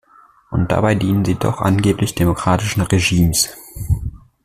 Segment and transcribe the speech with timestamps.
[0.49, 3.55] Und dabei dienen sie doch angeblich demokratischen Regimes.